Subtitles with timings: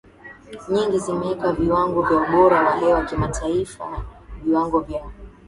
[0.71, 3.85] nyingi zimeweka viwango vya ubora wa hewa ya kitaifa
[4.43, 5.01] Viwango vya